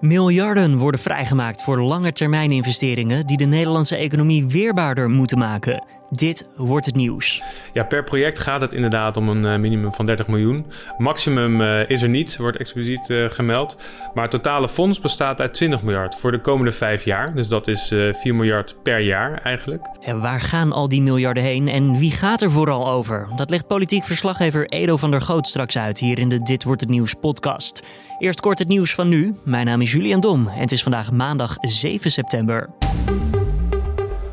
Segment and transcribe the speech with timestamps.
[0.00, 5.84] Miljarden worden vrijgemaakt voor langetermijninvesteringen die de Nederlandse economie weerbaarder moeten maken.
[6.10, 7.42] Dit wordt het nieuws.
[7.72, 10.66] Ja, per project gaat het inderdaad om een eh, minimum van 30 miljoen.
[10.98, 13.76] Maximum uh, is er niet, wordt expliciet uh, gemeld.
[14.14, 17.34] Maar het totale fonds bestaat uit 20 miljard voor de komende vijf jaar.
[17.34, 19.86] Dus dat is 4 miljard per jaar eigenlijk.
[20.00, 23.28] En waar gaan al die miljarden heen en wie gaat er vooral over?
[23.36, 26.80] Dat legt politiek verslaggever Edo van der Goot straks uit hier in de Dit wordt
[26.80, 27.82] het nieuws podcast.
[28.18, 29.34] Eerst kort het nieuws van nu.
[29.44, 32.68] Mijn naam is Julian Dom en het is vandaag maandag 7 september.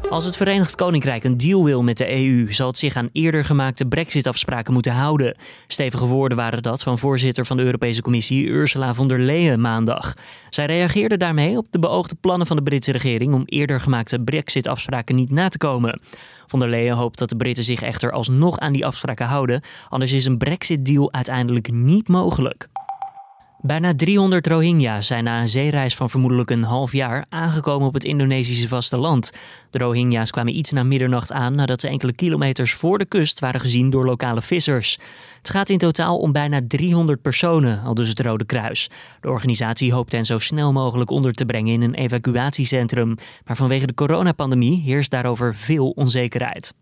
[0.09, 3.45] Als het Verenigd Koninkrijk een deal wil met de EU, zal het zich aan eerder
[3.45, 5.37] gemaakte Brexit-afspraken moeten houden.
[5.67, 10.13] Stevige woorden waren dat van voorzitter van de Europese Commissie Ursula von der Leyen maandag.
[10.49, 15.15] Zij reageerde daarmee op de beoogde plannen van de Britse regering om eerder gemaakte Brexit-afspraken
[15.15, 16.01] niet na te komen.
[16.45, 20.11] Von der Leyen hoopt dat de Britten zich echter alsnog aan die afspraken houden, anders
[20.11, 22.67] is een Brexit-deal uiteindelijk niet mogelijk.
[23.65, 28.03] Bijna 300 Rohingya's zijn na een zeereis van vermoedelijk een half jaar aangekomen op het
[28.03, 29.31] Indonesische vasteland.
[29.69, 33.59] De Rohingya's kwamen iets na middernacht aan nadat ze enkele kilometers voor de kust waren
[33.59, 34.99] gezien door lokale vissers.
[35.37, 38.89] Het gaat in totaal om bijna 300 personen, al dus het Rode Kruis.
[39.21, 43.15] De organisatie hoopt hen zo snel mogelijk onder te brengen in een evacuatiecentrum.
[43.45, 46.73] Maar vanwege de coronapandemie heerst daarover veel onzekerheid.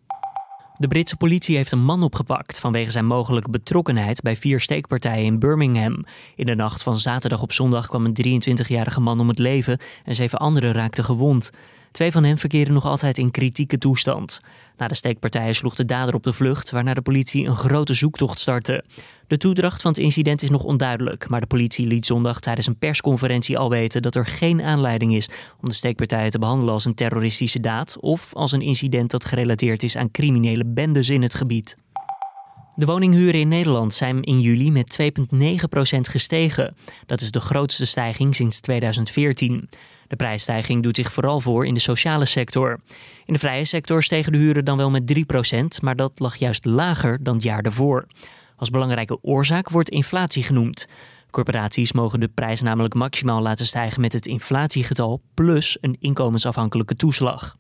[0.78, 5.40] De Britse politie heeft een man opgepakt vanwege zijn mogelijke betrokkenheid bij vier steekpartijen in
[5.40, 6.06] Birmingham.
[6.36, 10.16] In de nacht van zaterdag op zondag kwam een 23-jarige man om het leven en
[10.16, 11.52] zeven anderen raakten gewond.
[11.94, 14.42] Twee van hen verkeren nog altijd in kritieke toestand.
[14.78, 18.40] Na de steekpartijen sloeg de dader op de vlucht, waarna de politie een grote zoektocht
[18.40, 18.84] startte.
[19.28, 22.78] De toedracht van het incident is nog onduidelijk, maar de politie liet zondag tijdens een
[22.78, 25.30] persconferentie al weten dat er geen aanleiding is
[25.62, 29.84] om de steekpartijen te behandelen als een terroristische daad of als een incident dat gerelateerd
[29.84, 31.78] is aan criminele bendes in het gebied.
[32.76, 36.76] De woninghuren in Nederland zijn in juli met 2,9% gestegen.
[37.06, 39.70] Dat is de grootste stijging sinds 2014.
[40.08, 42.80] De prijsstijging doet zich vooral voor in de sociale sector.
[43.26, 45.14] In de vrije sector stegen de huren dan wel met
[45.54, 48.08] 3%, maar dat lag juist lager dan het jaar daarvoor.
[48.56, 50.88] Als belangrijke oorzaak wordt inflatie genoemd.
[51.30, 57.56] Corporaties mogen de prijs namelijk maximaal laten stijgen met het inflatiegetal plus een inkomensafhankelijke toeslag.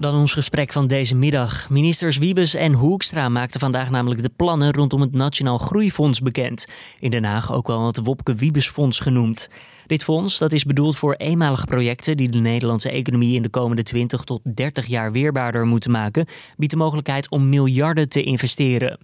[0.00, 1.70] Dan ons gesprek van deze middag.
[1.70, 6.66] Ministers Wiebes en Hoekstra maakten vandaag namelijk de plannen rondom het Nationaal Groeifonds bekend.
[7.00, 9.48] In Den Haag ook wel het Wopke Wiebesfonds genoemd.
[9.86, 13.82] Dit fonds dat is bedoeld voor eenmalige projecten die de Nederlandse economie in de komende
[13.82, 18.98] 20 tot 30 jaar weerbaarder moeten maken, biedt de mogelijkheid om miljarden te investeren.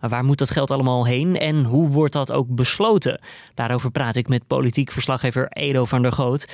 [0.00, 3.20] Maar waar moet dat geld allemaal heen en hoe wordt dat ook besloten?
[3.54, 6.46] Daarover praat ik met politiek verslaggever Edo van der Goot.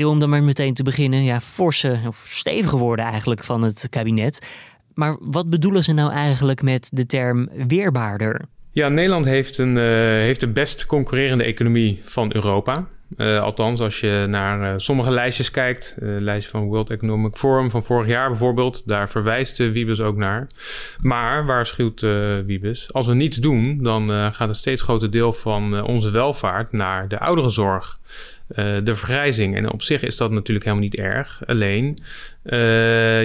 [0.00, 4.46] Om dan maar meteen te beginnen, ja, forse of stevige woorden eigenlijk van het kabinet.
[4.94, 8.40] Maar wat bedoelen ze nou eigenlijk met de term weerbaarder?
[8.70, 12.86] Ja, Nederland heeft, een, uh, heeft de best concurrerende economie van Europa.
[13.16, 17.70] Uh, althans, als je naar uh, sommige lijstjes kijkt, uh, lijst van World Economic Forum
[17.70, 20.46] van vorig jaar bijvoorbeeld, daar verwijst Wiebes ook naar.
[21.00, 22.00] Maar waarschuwt
[22.46, 27.08] Wiebes, als we niets doen, dan gaat een steeds groter deel van onze welvaart naar
[27.08, 27.98] de ouderenzorg.
[28.54, 29.56] De vergrijzing.
[29.56, 31.42] En op zich is dat natuurlijk helemaal niet erg.
[31.46, 31.98] Alleen,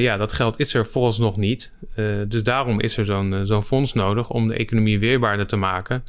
[0.01, 1.73] ja, dat geld is er volgens nog niet.
[2.27, 6.03] dus daarom is er zo'n zo'n fonds nodig om de economie weerbaarder te maken.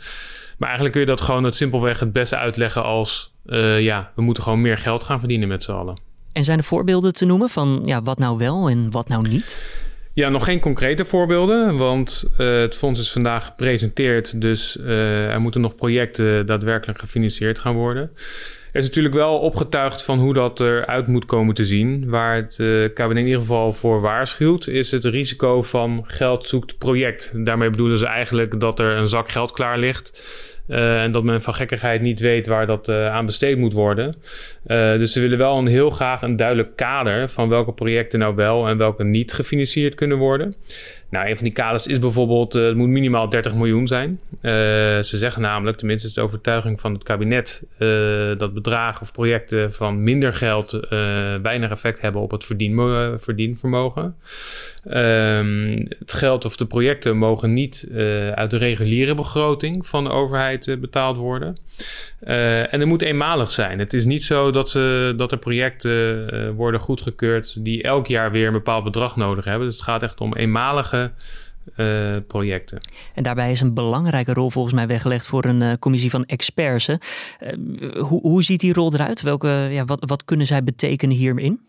[0.57, 3.34] Maar eigenlijk kun je dat gewoon het simpelweg het beste uitleggen als...
[3.78, 5.99] Ja, we moeten gewoon meer geld gaan verdienen met z'n allen.
[6.33, 9.61] En zijn er voorbeelden te noemen van ja, wat nou wel en wat nou niet?
[10.12, 14.41] Ja, nog geen concrete voorbeelden, want uh, het fonds is vandaag gepresenteerd.
[14.41, 18.11] Dus uh, er moeten nog projecten daadwerkelijk gefinancierd gaan worden.
[18.73, 22.09] Is natuurlijk wel opgetuigd van hoe dat eruit moet komen te zien.
[22.09, 26.78] Waar het uh, kabinet in ieder geval voor waarschuwt, is het risico van geld zoekt
[26.78, 27.33] project.
[27.45, 30.23] Daarmee bedoelen ze eigenlijk dat er een zak geld klaar ligt.
[30.69, 34.15] Uh, en dat men van gekkigheid niet weet waar dat uh, aan besteed moet worden.
[34.67, 38.34] Uh, dus ze willen wel een heel graag een duidelijk kader van welke projecten nou
[38.34, 40.55] wel en welke niet gefinancierd kunnen worden.
[41.11, 44.21] Nou, een van die kaders is bijvoorbeeld, het moet minimaal 30 miljoen zijn.
[44.41, 47.67] ze zeggen namelijk, tenminste is de overtuiging van het kabinet,
[48.39, 50.81] dat bedragen of projecten van minder geld
[51.42, 54.16] weinig effect hebben op het verdien, verdienvermogen.
[54.91, 60.11] Um, het geld of de projecten mogen niet uh, uit de reguliere begroting van de
[60.11, 61.57] overheid uh, betaald worden.
[62.23, 63.79] Uh, en het moet eenmalig zijn.
[63.79, 68.47] Het is niet zo dat, ze, dat er projecten worden goedgekeurd die elk jaar weer
[68.47, 69.67] een bepaald bedrag nodig hebben.
[69.67, 71.11] Dus het gaat echt om eenmalige
[72.27, 72.81] projecten.
[73.15, 76.87] En daarbij is een belangrijke rol volgens mij weggelegd voor een commissie van experts.
[77.97, 79.23] Hoe, hoe ziet die rol eruit?
[79.23, 81.61] Welke, ja, wat, wat kunnen zij betekenen hierin?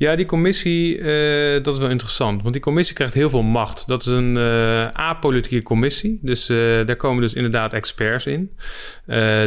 [0.00, 2.40] Ja, die commissie, uh, dat is wel interessant.
[2.40, 3.86] Want die commissie krijgt heel veel macht.
[3.86, 6.18] Dat is een uh, apolitieke commissie.
[6.22, 8.50] Dus uh, daar komen dus inderdaad experts in.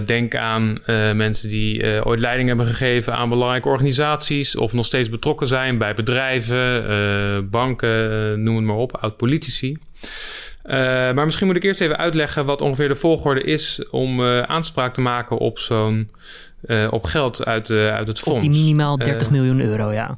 [0.05, 0.79] denk aan
[1.15, 4.55] mensen die ooit leiding hebben gegeven aan belangrijke organisaties...
[4.55, 9.77] of nog steeds betrokken zijn bij bedrijven, banken, noem het maar op, oud-politici.
[10.63, 13.83] maar misschien moet ik eerst even uitleggen wat ongeveer de volgorde is...
[13.91, 16.09] om aanspraak te maken op zo'n...
[16.89, 18.45] op geld uit, uit het fonds.
[18.45, 20.17] Op die minimaal 30 miljoen euro, ja.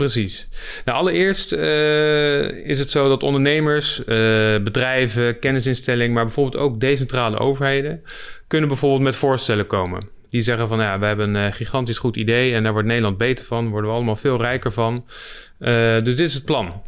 [0.00, 0.48] Precies.
[0.84, 4.06] Nou, allereerst uh, is het zo dat ondernemers, uh,
[4.62, 8.02] bedrijven, kennisinstellingen, maar bijvoorbeeld ook decentrale overheden,
[8.46, 10.08] kunnen bijvoorbeeld met voorstellen komen.
[10.30, 13.44] Die zeggen van ja, we hebben een gigantisch goed idee en daar wordt Nederland beter
[13.44, 15.04] van, worden we allemaal veel rijker van.
[15.58, 16.82] Dus dit is het plan.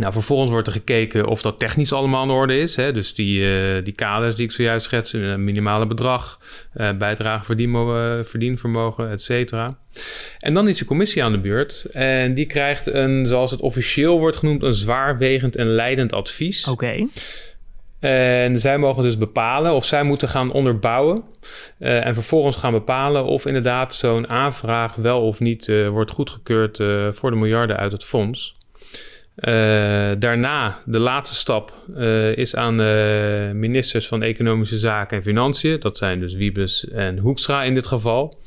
[0.00, 2.76] Nou, vervolgens wordt er gekeken of dat technisch allemaal in orde is.
[2.76, 2.92] Hè?
[2.92, 6.40] Dus die, uh, die kaders die ik zojuist schets, een minimale bedrag,
[6.76, 7.74] uh, bijdrage verdien,
[8.24, 9.78] verdienvermogen, et cetera.
[10.38, 14.18] En dan is de commissie aan de beurt en die krijgt een, zoals het officieel
[14.18, 16.68] wordt genoemd, een zwaarwegend en leidend advies.
[16.68, 17.06] Oké.
[18.00, 21.22] En zij mogen dus bepalen of zij moeten gaan onderbouwen.
[21.78, 26.78] Uh, en vervolgens gaan bepalen of inderdaad zo'n aanvraag wel of niet uh, wordt goedgekeurd
[26.78, 28.58] uh, voor de miljarden uit het fonds.
[29.36, 29.54] Uh,
[30.18, 35.80] daarna, de laatste stap, uh, is aan de ministers van Economische Zaken en Financiën.
[35.80, 38.38] Dat zijn dus Wiebes en Hoekstra in dit geval.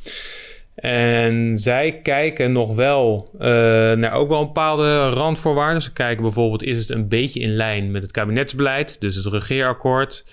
[0.76, 3.42] En zij kijken nog wel uh,
[3.92, 5.82] naar ook wel een bepaalde randvoorwaarden.
[5.82, 10.26] Ze kijken bijvoorbeeld, is het een beetje in lijn met het kabinetsbeleid, dus het regeerakkoord.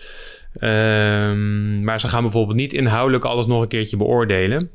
[0.61, 4.71] Um, maar ze gaan bijvoorbeeld niet inhoudelijk alles nog een keertje beoordelen.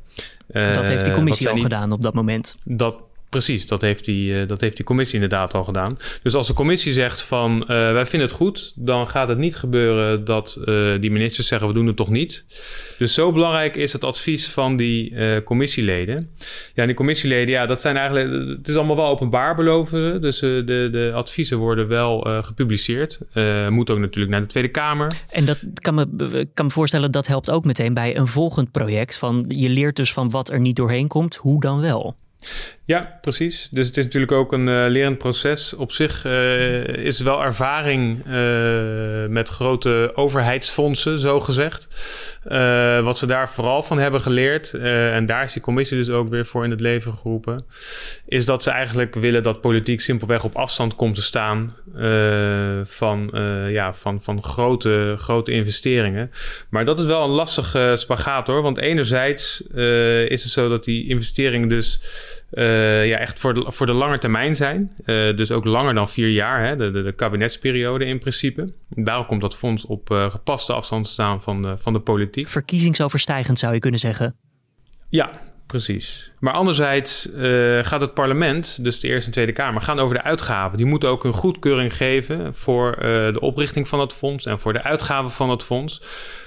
[0.46, 2.56] Dat heeft die commissie al gedaan op dat moment.
[2.64, 2.98] Dat
[3.36, 5.98] Precies, dat heeft, die, uh, dat heeft die commissie inderdaad al gedaan.
[6.22, 9.56] Dus als de commissie zegt van uh, wij vinden het goed, dan gaat het niet
[9.56, 12.44] gebeuren dat uh, die ministers zeggen we doen het toch niet.
[12.98, 16.30] Dus zo belangrijk is het advies van die commissieleden.
[16.74, 20.22] Ja, die commissieleden, ja, dat zijn eigenlijk, het is allemaal wel openbaar beloven.
[20.22, 23.18] Dus de, de adviezen worden wel gepubliceerd.
[23.68, 25.12] moet ook natuurlijk naar de Tweede Kamer.
[25.30, 29.18] En dat kan me, kan me voorstellen, dat helpt ook meteen bij een volgend project.
[29.18, 32.14] Van, je leert dus van wat er niet doorheen komt, hoe dan wel.
[32.86, 33.68] Ja, precies.
[33.70, 35.74] Dus het is natuurlijk ook een uh, lerend proces.
[35.74, 41.88] Op zich uh, is wel ervaring uh, met grote overheidsfondsen, zo gezegd.
[43.02, 46.46] wat ze daar vooral van hebben geleerd, en daar is die commissie dus ook weer
[46.46, 47.66] voor in het leven geroepen,
[48.26, 51.76] is dat ze eigenlijk willen dat politiek simpelweg op afstand komt te staan
[52.84, 53.30] van,
[53.68, 56.30] ja, van, van grote, grote investeringen.
[56.70, 58.62] Maar dat is wel een lastige spagaat hoor.
[58.62, 59.60] Want enerzijds
[60.28, 62.00] is het zo dat die investeringen dus
[62.52, 64.92] uh, ja, echt voor de, voor de lange termijn zijn.
[65.04, 68.72] Uh, dus ook langer dan vier jaar, hè, de, de, de, kabinetsperiode in principe.
[68.88, 72.48] Daarom komt dat fonds op uh, gepaste afstand te staan van de, van de politiek.
[72.48, 74.36] Verkiezingsoverstijgend zou je kunnen zeggen.
[75.08, 75.30] Ja,
[75.66, 76.32] precies.
[76.38, 77.28] Maar anderzijds
[77.82, 80.76] gaat het parlement, dus de Eerste en Tweede Kamer, gaan over de uitgaven.
[80.76, 82.96] Die moeten ook een goedkeuring geven voor
[83.32, 86.02] de oprichting van het fonds en voor de uitgaven van het fonds.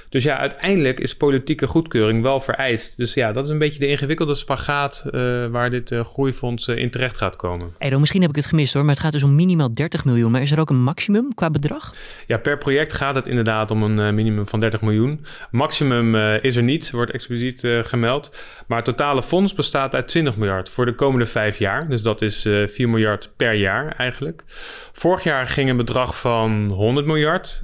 [0.10, 2.98] Dus ja, uiteindelijk is politieke goedkeuring wel vereist.
[2.98, 6.78] Dus ja, dat is een beetje de ingewikkelde spagaat uh, waar dit uh, groeifonds uh,
[6.78, 7.74] in terecht gaat komen.
[7.78, 10.32] Edo, misschien heb ik het gemist hoor, maar het gaat dus om minimaal 30 miljoen.
[10.32, 11.94] Maar is er ook een maximum qua bedrag?
[12.28, 15.26] Ja, per project gaat het inderdaad om een minimum van 30 miljoen.
[15.52, 18.38] Maximum is er niet, wordt expliciet gemeld.
[18.68, 21.90] Maar het totale fonds bestaat uit 20 miljard voor de komende vijf jaar.
[21.90, 24.44] Dus dat is 4 miljard per jaar eigenlijk.
[24.92, 27.62] Vorig jaar ging een bedrag van 100 miljard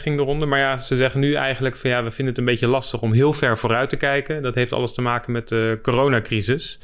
[0.00, 0.46] ging de ronde.
[0.46, 3.12] Maar ja, ze zeggen nu eigenlijk van ja, we vinden het een beetje lastig om
[3.12, 4.42] heel ver vooruit te kijken.
[4.42, 6.80] Dat heeft alles te maken met de coronacrisis.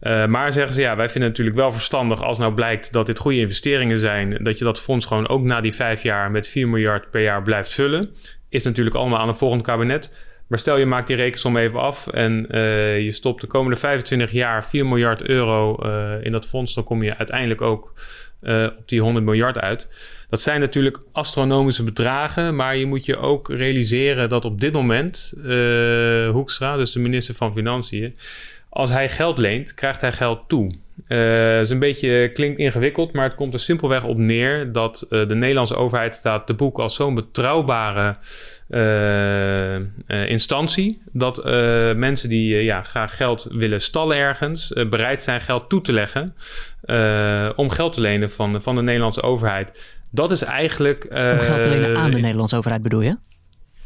[0.00, 3.06] Uh, maar zeggen ze ja, wij vinden het natuurlijk wel verstandig als nou blijkt dat
[3.06, 6.48] dit goede investeringen zijn, dat je dat fonds gewoon ook na die vijf jaar met
[6.48, 8.10] 4 miljard per jaar blijft vullen.
[8.48, 10.12] Is natuurlijk allemaal aan een volgend kabinet.
[10.46, 14.30] Maar stel je maakt die rekensom even af en uh, je stopt de komende 25
[14.30, 17.92] jaar 4 miljard euro uh, in dat fonds, dan kom je uiteindelijk ook
[18.78, 19.88] op die 100 miljard uit.
[20.34, 25.34] Dat zijn natuurlijk astronomische bedragen, maar je moet je ook realiseren dat op dit moment
[25.36, 28.16] uh, Hoekstra, dus de minister van Financiën,
[28.68, 30.74] als hij geld leent, krijgt hij geld toe.
[31.08, 35.28] Uh, is een beetje klinkt ingewikkeld, maar het komt er simpelweg op neer dat uh,
[35.28, 38.16] de Nederlandse overheid staat te boek als zo'n betrouwbare
[40.08, 41.02] instantie.
[41.12, 41.44] Dat
[41.96, 46.34] mensen die ja, graag geld willen stallen ergens, bereid zijn geld toe te leggen
[47.56, 50.02] om geld te lenen van, van de Nederlandse overheid.
[50.14, 51.06] Dat is eigenlijk.
[51.10, 53.16] Uh, om geld te lenen aan de Nederlandse overheid bedoel je?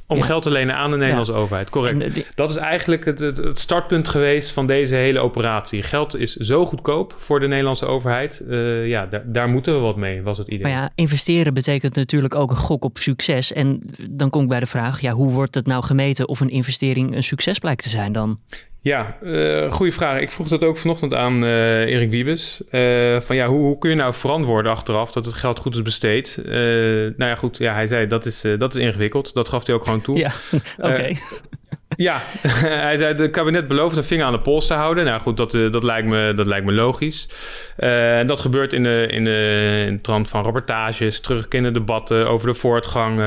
[0.06, 2.26] Om geld te lenen aan de Nederlandse overheid, correct.
[2.34, 5.82] Dat is eigenlijk het, het, het, startpunt geweest van deze hele operatie.
[5.82, 8.42] Geld is zo goedkoop voor de Nederlandse overheid.
[8.48, 10.62] Uh, ja, daar, daar, moeten we wat mee, was het idee.
[10.62, 13.52] Maar ja, investeren betekent natuurlijk ook een gok op succes.
[13.52, 13.80] En
[14.10, 17.16] dan kom ik bij de vraag, ja, hoe wordt het nou gemeten of een investering
[17.16, 18.40] een succes blijkt te zijn dan?
[18.80, 20.20] Ja, uh, goede vraag.
[20.20, 22.62] Ik vroeg dat ook vanochtend aan uh, Erik Wiebes.
[22.70, 25.82] Uh, van ja, hoe, hoe, kun je nou verantwoorden achteraf dat het geld goed is
[25.82, 26.40] besteed?
[26.44, 27.56] nou ja, goed.
[27.56, 29.34] Ja, hij zei dat is, dat is ingewikkeld.
[29.34, 30.18] Dat gaf hij ook gewoon toe.
[30.18, 30.32] Ja,
[30.90, 31.14] oké.
[31.98, 32.20] Ja,
[32.86, 35.04] hij zei het kabinet belooft een vinger aan de pols te houden.
[35.04, 37.28] Nou goed, dat, dat, lijkt, me, dat lijkt me logisch.
[37.76, 42.54] En dat gebeurt in de, in, de, in trant van rapportages, terugkerende debatten over de
[42.54, 43.20] voortgang,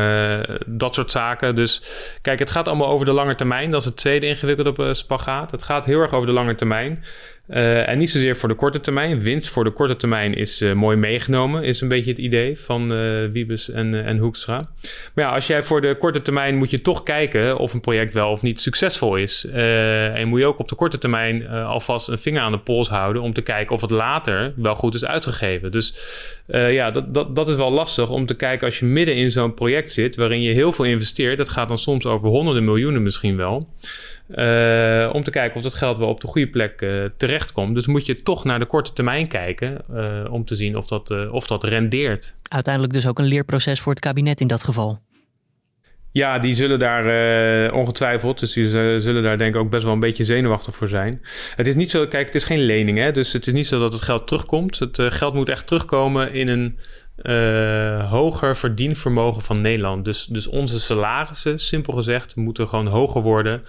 [0.66, 1.56] dat soort zaken.
[1.56, 1.84] Dus
[2.22, 3.72] kijk, het gaat allemaal over de lange termijn.
[3.72, 5.52] Dat is het tweede ingewikkelde spagaat.
[5.52, 7.04] Het gaat heel erg over de lange termijn.
[7.50, 9.22] Uh, en niet zozeer voor de korte termijn.
[9.22, 12.94] Winst voor de korte termijn is uh, mooi meegenomen, is een beetje het idee van
[12.94, 14.70] uh, Wiebes en, en Hoekstra.
[15.14, 18.14] Maar ja, als jij voor de korte termijn moet je toch kijken of een project
[18.14, 19.46] wel of niet succesvol is.
[19.46, 23.22] en moet je ook op de korte termijn alvast een vinger aan de pols houden
[23.22, 25.72] om te kijken of het later wel goed is uitgegeven.
[25.72, 25.96] Dus
[26.48, 29.54] ja, dat, dat, dat is wel lastig om te kijken als je midden in zo'n
[29.54, 31.38] project zit waarin je heel veel investeert.
[31.38, 33.70] Dat gaat dan soms over honderden miljoenen misschien wel.
[34.36, 37.76] Uh, om te kijken of dat geld wel op de goede plek uh, terechtkomt.
[37.76, 41.30] Dus moet je toch naar de korte termijn kijken uh, om te zien of dat,
[41.30, 42.36] of dat rendeert.
[42.50, 45.00] Uiteindelijk dus ook een leerproces voor het kabinet in dat geval.
[46.12, 50.00] Ja, die zullen daar ongetwijfeld, dus die zullen daar denk ik ook best wel een
[50.00, 51.22] beetje zenuwachtig voor zijn.
[51.56, 53.12] Het is niet zo, kijk, het is geen lening, hè?
[53.12, 54.80] dus het is niet zo dat het geld terugkomt.
[54.80, 56.78] Het geld moet echt terugkomen in een
[57.24, 60.06] uh, hoger verdienvermogen van Nederland.
[60.06, 63.64] Dus, dus onze salarissen, simpel gezegd, moeten gewoon hoger worden.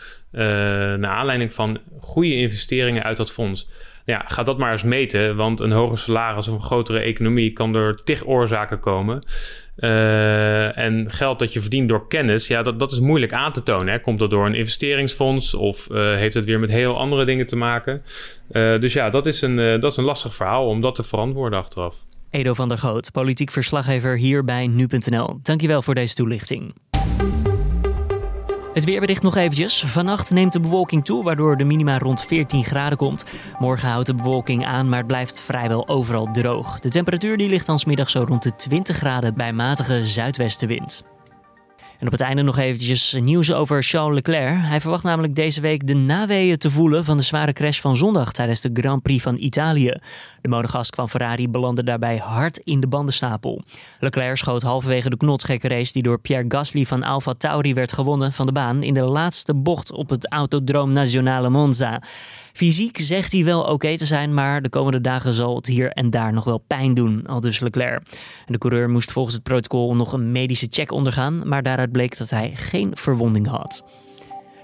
[1.01, 3.69] Naar aanleiding van goede investeringen uit dat fonds.
[4.05, 7.73] Ja, ga dat maar eens meten, want een hoger salaris of een grotere economie kan
[7.73, 9.27] door tig oorzaken komen.
[9.77, 13.63] Uh, en geld dat je verdient door kennis, ja, dat, dat is moeilijk aan te
[13.63, 13.93] tonen.
[13.93, 14.01] Hè.
[14.01, 17.57] Komt dat door een investeringsfonds of uh, heeft het weer met heel andere dingen te
[17.57, 18.03] maken?
[18.53, 21.59] Uh, dus ja, dat is, een, dat is een lastig verhaal om dat te verantwoorden
[21.59, 21.95] achteraf.
[22.31, 25.39] Edo van der Goot, politiek verslaggever hier bij nu.nl.
[25.43, 26.75] Dankjewel voor deze toelichting.
[28.73, 29.85] Het weerbericht nog eventjes.
[29.87, 33.25] Vannacht neemt de bewolking toe, waardoor de minima rond 14 graden komt.
[33.59, 36.79] Morgen houdt de bewolking aan, maar het blijft vrijwel overal droog.
[36.81, 41.12] De temperatuur die ligt dan smiddag zo rond de 20 graden bij matige zuidwestenwind.
[42.03, 44.57] En op het einde nog eventjes nieuws over Charles Leclerc.
[44.59, 48.33] Hij verwacht namelijk deze week de naweeën te voelen van de zware crash van zondag
[48.33, 49.95] tijdens de Grand Prix van Italië.
[50.41, 53.63] De monegask van Ferrari belandde daarbij hard in de bandenstapel.
[54.01, 58.33] Leclerc schoot halverwege de knotsgekke race die door Pierre Gasly van Alfa Tauri werd gewonnen
[58.33, 62.03] van de baan in de laatste bocht op het Autodroom Nazionale Monza.
[62.53, 66.11] Fysiek zegt hij wel oké te zijn, maar de komende dagen zal het hier en
[66.11, 68.03] daar nog wel pijn doen, al dus Leclerc.
[68.47, 72.31] De coureur moest volgens het protocol nog een medische check ondergaan, maar daaruit bleek dat
[72.31, 73.85] hij geen verwonding had.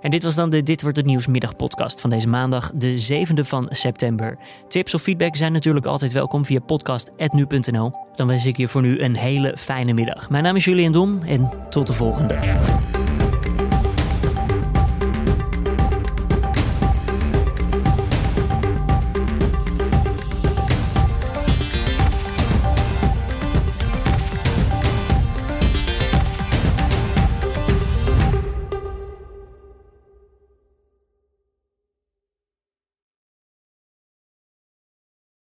[0.01, 3.41] En dit was dan de Dit wordt het nieuws middagpodcast van deze maandag, de 7e
[3.41, 4.39] van september.
[4.69, 7.93] Tips of feedback zijn natuurlijk altijd welkom via podcast.nu.nl.
[8.15, 10.31] Dan wens ik je voor nu een hele fijne middag.
[10.31, 12.39] Mijn naam is Julian Dom en tot de volgende.